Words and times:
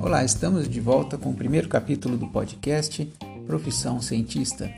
Olá, 0.00 0.24
estamos 0.24 0.68
de 0.68 0.80
volta 0.80 1.16
com 1.16 1.30
o 1.30 1.34
primeiro 1.34 1.68
capítulo 1.68 2.16
do 2.16 2.26
podcast 2.28 3.10
Profissão 3.46 4.02
Cientista. 4.02 4.70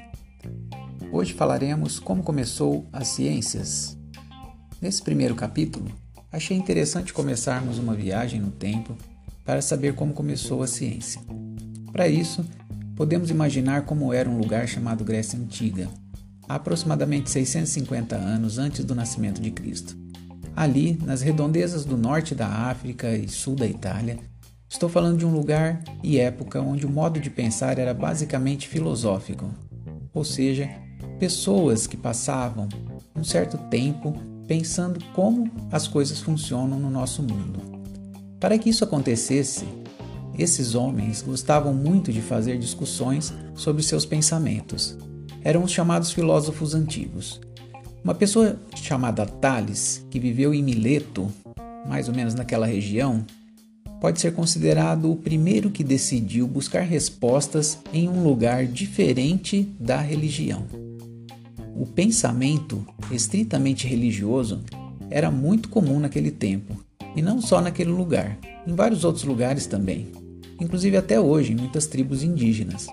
Hoje 1.10 1.33
falaremos 1.33 1.99
como 1.99 2.22
começou 2.22 2.87
as 2.92 3.08
ciências. 3.08 3.96
Nesse 4.80 5.03
primeiro 5.03 5.35
capítulo, 5.35 5.90
achei 6.30 6.56
interessante 6.56 7.12
começarmos 7.12 7.78
uma 7.78 7.94
viagem 7.94 8.40
no 8.40 8.50
tempo 8.50 8.96
para 9.44 9.62
saber 9.62 9.94
como 9.94 10.12
começou 10.12 10.62
a 10.62 10.66
ciência. 10.66 11.21
Para 11.92 12.08
isso, 12.08 12.44
podemos 12.96 13.30
imaginar 13.30 13.82
como 13.82 14.12
era 14.12 14.28
um 14.28 14.38
lugar 14.38 14.69
chamado 14.69 15.04
Grécia 15.04 15.38
Antiga, 15.38 15.88
aproximadamente 16.48 17.30
650 17.30 18.16
anos 18.16 18.59
antes 18.59 18.84
do 18.84 18.95
nascimento 18.95 19.41
de 19.41 19.50
Cristo. 19.50 20.02
Ali, 20.55 20.98
nas 21.05 21.23
redondezas 21.23 21.84
do 21.84 21.96
norte 21.96 22.34
da 22.34 22.46
África 22.46 23.16
e 23.16 23.28
sul 23.28 23.56
da 23.56 23.66
Itália, 23.66 24.18
estou 24.68 24.88
falando 24.88 25.18
de 25.18 25.27
um 25.27 25.32
lugar 25.32 25.82
e 26.02 26.18
época 26.18 26.60
onde 26.60 26.86
o 26.86 26.90
modo 26.90 27.18
de 27.18 27.30
pensar 27.30 27.78
era 27.78 27.94
basicamente 27.94 28.68
filosófico, 28.68 29.50
ou 30.12 30.24
seja, 30.24 30.68
pessoas 31.18 31.86
que 31.86 31.96
passavam 31.96 32.68
um 33.16 33.24
certo 33.24 33.56
tempo 33.70 34.14
pensando 34.46 35.02
como 35.14 35.50
as 35.70 35.88
coisas 35.88 36.20
funcionam 36.20 36.78
no 36.78 36.91
nosso 36.91 37.22
mundo. 37.22 37.60
Para 38.38 38.58
que 38.58 38.70
isso 38.70 38.84
acontecesse, 38.84 39.64
esses 40.38 40.74
homens 40.74 41.22
gostavam 41.22 41.72
muito 41.72 42.12
de 42.12 42.20
fazer 42.20 42.58
discussões 42.58 43.32
sobre 43.55 43.82
seus 43.82 44.05
pensamentos. 44.05 44.98
Eram 45.42 45.62
os 45.62 45.70
chamados 45.70 46.12
filósofos 46.12 46.74
antigos. 46.74 47.41
Uma 48.02 48.15
pessoa 48.15 48.56
chamada 48.74 49.24
Tales, 49.27 50.05
que 50.11 50.19
viveu 50.19 50.52
em 50.52 50.62
Mileto, 50.62 51.30
mais 51.87 52.09
ou 52.09 52.15
menos 52.15 52.34
naquela 52.34 52.66
região, 52.66 53.25
pode 54.00 54.20
ser 54.20 54.34
considerado 54.34 55.11
o 55.11 55.17
primeiro 55.17 55.70
que 55.70 55.84
decidiu 55.84 56.47
buscar 56.47 56.83
respostas 56.83 57.78
em 57.92 58.09
um 58.09 58.22
lugar 58.22 58.67
diferente 58.67 59.69
da 59.78 60.00
religião. 60.00 60.64
O 61.77 61.86
pensamento 61.86 62.84
estritamente 63.11 63.86
religioso 63.86 64.61
era 65.11 65.31
muito 65.31 65.69
comum 65.69 66.00
naquele 66.00 66.31
tempo, 66.31 66.77
e 67.14 67.22
não 67.22 67.41
só 67.41 67.61
naquele 67.61 67.91
lugar, 67.91 68.39
em 68.66 68.75
vários 68.75 69.05
outros 69.05 69.25
lugares 69.25 69.66
também 69.66 70.22
inclusive 70.62 70.97
até 70.97 71.20
hoje 71.20 71.53
em 71.53 71.56
muitas 71.56 71.87
tribos 71.87 72.22
indígenas. 72.22 72.87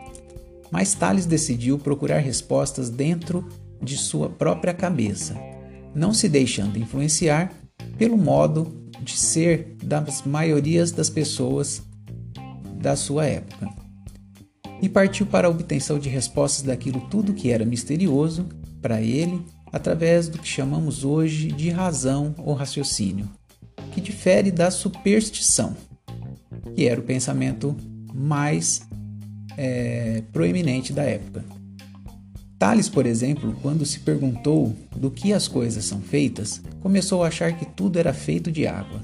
Mas 0.72 0.94
Tales 0.94 1.26
decidiu 1.26 1.80
procurar 1.80 2.20
respostas 2.20 2.90
dentro 2.90 3.48
de 3.82 3.98
sua 3.98 4.30
própria 4.30 4.74
cabeça, 4.74 5.36
não 5.96 6.14
se 6.14 6.28
deixando 6.30 6.78
influenciar 6.78 7.52
pelo 7.98 8.18
modo 8.18 8.90
de 9.02 9.18
ser 9.18 9.76
das 9.84 10.24
maiorias 10.24 10.92
das 10.92 11.10
pessoas 11.10 11.82
da 12.76 12.96
sua 12.96 13.26
época. 13.26 13.70
E 14.82 14.88
partiu 14.88 15.26
para 15.26 15.48
a 15.48 15.52
obtenção 15.52 16.00
de 16.00 16.10
respostas 16.10 16.64
daquilo 16.64 17.02
tudo 17.10 17.34
que 17.34 17.52
era 17.52 17.66
misterioso 17.66 18.48
para 18.82 19.02
ele 19.02 19.42
através 19.72 20.30
do 20.30 20.40
que 20.40 20.48
chamamos 20.48 21.04
hoje 21.04 21.52
de 21.52 21.70
razão 21.70 22.34
ou 22.38 22.54
raciocínio, 22.54 23.30
que 23.92 24.00
difere 24.00 24.52
da 24.52 24.72
superstição 24.72 25.76
que 26.76 26.88
era 26.88 27.00
o 27.00 27.04
pensamento 27.04 27.76
mais 28.14 28.82
é, 29.58 30.24
proeminente 30.32 30.94
da 30.94 31.04
época. 31.04 31.44
Tales, 32.60 32.90
por 32.90 33.06
exemplo, 33.06 33.56
quando 33.62 33.86
se 33.86 34.02
perguntou 34.02 34.76
do 34.94 35.10
que 35.10 35.32
as 35.32 35.48
coisas 35.48 35.86
são 35.86 36.02
feitas, 36.02 36.62
começou 36.82 37.24
a 37.24 37.30
achar 37.30 37.58
que 37.58 37.66
tudo 37.66 37.98
era 37.98 38.14
feito 38.14 38.52
de 38.52 38.68
água. 38.68 39.00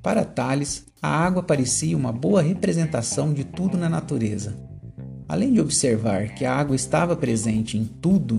Para 0.00 0.24
Tales, 0.24 0.84
a 1.02 1.08
água 1.08 1.42
parecia 1.42 1.96
uma 1.96 2.12
boa 2.12 2.40
representação 2.40 3.34
de 3.34 3.42
tudo 3.42 3.76
na 3.76 3.88
natureza. 3.88 4.56
Além 5.28 5.52
de 5.52 5.60
observar 5.60 6.28
que 6.28 6.44
a 6.44 6.54
água 6.54 6.76
estava 6.76 7.16
presente 7.16 7.76
em 7.76 7.84
tudo, 7.84 8.36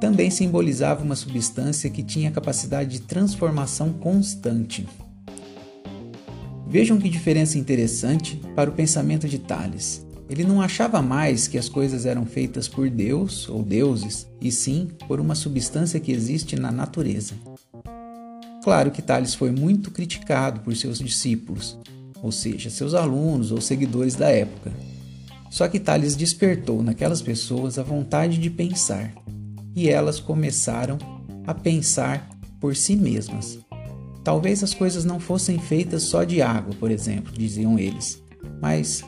também 0.00 0.28
simbolizava 0.28 1.04
uma 1.04 1.14
substância 1.14 1.88
que 1.88 2.02
tinha 2.02 2.32
capacidade 2.32 2.90
de 2.90 3.00
transformação 3.02 3.92
constante. 3.92 4.88
Vejam 6.66 6.98
que 6.98 7.08
diferença 7.08 7.58
interessante 7.58 8.40
para 8.56 8.68
o 8.68 8.72
pensamento 8.72 9.28
de 9.28 9.38
Tales. 9.38 10.05
Ele 10.28 10.44
não 10.44 10.60
achava 10.60 11.00
mais 11.00 11.46
que 11.46 11.56
as 11.56 11.68
coisas 11.68 12.04
eram 12.04 12.26
feitas 12.26 12.66
por 12.66 12.90
Deus 12.90 13.48
ou 13.48 13.62
deuses, 13.62 14.26
e 14.40 14.50
sim 14.50 14.88
por 15.06 15.20
uma 15.20 15.34
substância 15.34 16.00
que 16.00 16.10
existe 16.10 16.56
na 16.56 16.72
natureza. 16.72 17.34
Claro 18.64 18.90
que 18.90 19.00
Tales 19.00 19.34
foi 19.34 19.52
muito 19.52 19.92
criticado 19.92 20.60
por 20.60 20.74
seus 20.74 20.98
discípulos, 20.98 21.78
ou 22.20 22.32
seja, 22.32 22.68
seus 22.68 22.94
alunos 22.94 23.52
ou 23.52 23.60
seguidores 23.60 24.16
da 24.16 24.28
época. 24.28 24.72
Só 25.48 25.68
que 25.68 25.78
Tales 25.78 26.16
despertou 26.16 26.82
naquelas 26.82 27.22
pessoas 27.22 27.78
a 27.78 27.84
vontade 27.84 28.38
de 28.38 28.50
pensar, 28.50 29.14
e 29.76 29.88
elas 29.88 30.18
começaram 30.18 30.98
a 31.46 31.54
pensar 31.54 32.28
por 32.60 32.74
si 32.74 32.96
mesmas. 32.96 33.60
Talvez 34.24 34.64
as 34.64 34.74
coisas 34.74 35.04
não 35.04 35.20
fossem 35.20 35.56
feitas 35.60 36.02
só 36.02 36.24
de 36.24 36.42
água, 36.42 36.74
por 36.80 36.90
exemplo, 36.90 37.32
diziam 37.32 37.78
eles, 37.78 38.20
mas 38.60 39.04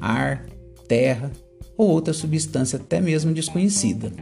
ar, 0.00 0.46
terra 0.88 1.30
ou 1.76 1.88
outra 1.88 2.12
substância 2.12 2.76
até 2.76 3.00
mesmo 3.00 3.32
desconhecida. 3.32 4.12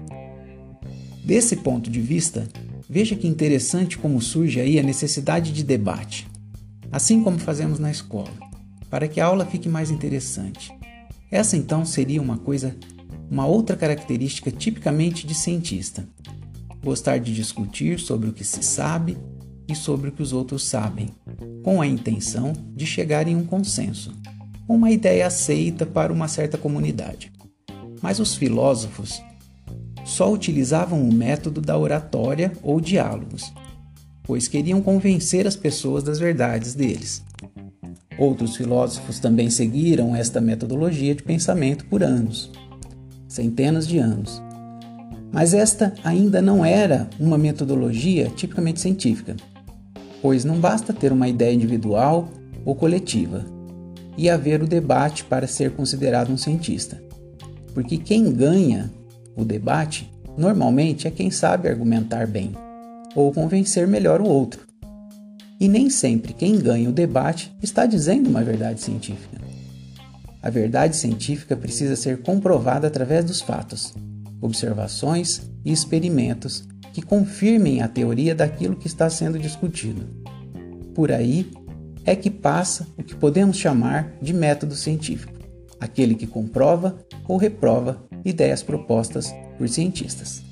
Desse 1.24 1.56
ponto 1.56 1.90
de 1.90 2.00
vista, 2.00 2.48
veja 2.88 3.14
que 3.14 3.28
interessante 3.28 3.98
como 3.98 4.20
surge 4.20 4.60
aí 4.60 4.78
a 4.78 4.82
necessidade 4.82 5.52
de 5.52 5.62
debate, 5.62 6.26
assim 6.90 7.22
como 7.22 7.38
fazemos 7.38 7.78
na 7.78 7.90
escola, 7.90 8.32
para 8.88 9.06
que 9.06 9.20
a 9.20 9.26
aula 9.26 9.46
fique 9.46 9.68
mais 9.68 9.90
interessante. 9.90 10.72
Essa 11.30 11.56
então 11.56 11.84
seria 11.84 12.20
uma 12.20 12.38
coisa, 12.38 12.74
uma 13.30 13.46
outra 13.46 13.76
característica 13.76 14.50
tipicamente 14.50 15.26
de 15.26 15.34
cientista: 15.34 16.04
gostar 16.82 17.18
de 17.18 17.32
discutir 17.32 18.00
sobre 18.00 18.28
o 18.28 18.32
que 18.32 18.42
se 18.42 18.62
sabe 18.62 19.16
e 19.68 19.74
sobre 19.76 20.08
o 20.08 20.12
que 20.12 20.22
os 20.22 20.32
outros 20.32 20.64
sabem, 20.64 21.10
com 21.62 21.80
a 21.80 21.86
intenção 21.86 22.52
de 22.74 22.84
chegar 22.84 23.28
em 23.28 23.36
um 23.36 23.44
consenso, 23.44 24.12
uma 24.74 24.90
ideia 24.90 25.26
aceita 25.26 25.84
para 25.84 26.12
uma 26.12 26.28
certa 26.28 26.56
comunidade. 26.56 27.32
Mas 28.02 28.18
os 28.18 28.34
filósofos 28.34 29.22
só 30.04 30.32
utilizavam 30.32 31.02
o 31.02 31.12
método 31.12 31.60
da 31.60 31.76
oratória 31.76 32.52
ou 32.62 32.80
diálogos, 32.80 33.52
pois 34.22 34.48
queriam 34.48 34.80
convencer 34.80 35.46
as 35.46 35.56
pessoas 35.56 36.02
das 36.02 36.18
verdades 36.18 36.74
deles. 36.74 37.22
Outros 38.18 38.56
filósofos 38.56 39.18
também 39.18 39.50
seguiram 39.50 40.14
esta 40.14 40.40
metodologia 40.40 41.14
de 41.14 41.22
pensamento 41.22 41.84
por 41.86 42.02
anos, 42.02 42.50
centenas 43.28 43.86
de 43.86 43.98
anos. 43.98 44.42
Mas 45.32 45.54
esta 45.54 45.94
ainda 46.02 46.42
não 46.42 46.64
era 46.64 47.08
uma 47.18 47.38
metodologia 47.38 48.28
tipicamente 48.30 48.80
científica 48.80 49.36
pois 50.20 50.44
não 50.44 50.58
basta 50.58 50.92
ter 50.92 51.12
uma 51.12 51.28
ideia 51.28 51.52
individual 51.52 52.28
ou 52.64 52.74
coletiva 52.74 53.44
e 54.20 54.28
haver 54.28 54.62
o 54.62 54.66
debate 54.66 55.24
para 55.24 55.46
ser 55.46 55.70
considerado 55.70 56.30
um 56.30 56.36
cientista. 56.36 57.02
Porque 57.72 57.96
quem 57.96 58.30
ganha 58.30 58.90
o 59.34 59.46
debate 59.46 60.12
normalmente 60.36 61.08
é 61.08 61.10
quem 61.10 61.30
sabe 61.30 61.70
argumentar 61.70 62.26
bem 62.26 62.52
ou 63.16 63.32
convencer 63.32 63.88
melhor 63.88 64.20
o 64.20 64.28
outro. 64.28 64.66
E 65.58 65.66
nem 65.68 65.88
sempre 65.88 66.34
quem 66.34 66.58
ganha 66.58 66.90
o 66.90 66.92
debate 66.92 67.50
está 67.62 67.86
dizendo 67.86 68.28
uma 68.28 68.44
verdade 68.44 68.82
científica. 68.82 69.38
A 70.42 70.50
verdade 70.50 70.96
científica 70.96 71.56
precisa 71.56 71.96
ser 71.96 72.20
comprovada 72.20 72.88
através 72.88 73.24
dos 73.24 73.40
fatos, 73.40 73.94
observações 74.42 75.50
e 75.64 75.72
experimentos 75.72 76.68
que 76.92 77.00
confirmem 77.00 77.80
a 77.80 77.88
teoria 77.88 78.34
daquilo 78.34 78.76
que 78.76 78.86
está 78.86 79.08
sendo 79.08 79.38
discutido. 79.38 80.06
Por 80.94 81.10
aí 81.10 81.50
é 82.10 82.16
que 82.16 82.28
passa 82.28 82.88
o 82.98 83.04
que 83.04 83.14
podemos 83.14 83.56
chamar 83.56 84.14
de 84.20 84.34
método 84.34 84.74
científico, 84.74 85.32
aquele 85.78 86.16
que 86.16 86.26
comprova 86.26 86.98
ou 87.28 87.36
reprova 87.36 88.02
ideias 88.24 88.64
propostas 88.64 89.32
por 89.56 89.68
cientistas. 89.68 90.42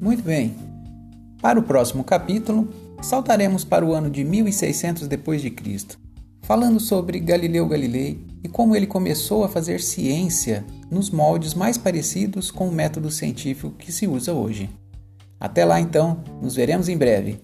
Muito 0.00 0.22
bem. 0.22 0.56
Para 1.42 1.60
o 1.60 1.62
próximo 1.62 2.02
capítulo, 2.02 2.83
saltaremos 3.04 3.64
para 3.64 3.84
o 3.84 3.92
ano 3.92 4.10
de 4.10 4.24
1600 4.24 5.06
depois 5.06 5.42
de 5.42 5.50
Cristo, 5.50 5.98
falando 6.42 6.80
sobre 6.80 7.20
Galileu 7.20 7.66
Galilei 7.68 8.24
e 8.42 8.48
como 8.48 8.74
ele 8.74 8.86
começou 8.86 9.44
a 9.44 9.48
fazer 9.48 9.80
ciência 9.80 10.64
nos 10.90 11.10
moldes 11.10 11.54
mais 11.54 11.76
parecidos 11.76 12.50
com 12.50 12.68
o 12.68 12.72
método 12.72 13.10
científico 13.10 13.74
que 13.76 13.92
se 13.92 14.06
usa 14.06 14.32
hoje. 14.32 14.70
Até 15.38 15.64
lá 15.64 15.80
então, 15.80 16.22
nos 16.40 16.54
veremos 16.54 16.88
em 16.88 16.96
breve. 16.96 17.40